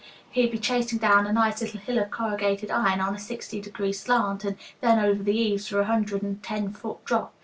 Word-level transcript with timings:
He'd 0.31 0.49
be 0.51 0.57
chasing 0.57 0.97
down 0.97 1.27
a 1.27 1.31
nice 1.31 1.61
little 1.61 1.79
hill 1.79 1.99
of 1.99 2.09
corrugated 2.09 2.71
iron 2.71 2.99
on 3.01 3.13
a 3.13 3.19
sixty 3.19 3.61
degree 3.61 3.93
slant, 3.93 4.43
and 4.43 4.57
then 4.79 4.97
over 4.97 5.21
the 5.21 5.37
eaves 5.37 5.67
for 5.67 5.79
a 5.79 5.85
hundred 5.85 6.23
and 6.23 6.41
ten 6.41 6.71
foot 6.71 7.05
drop. 7.05 7.35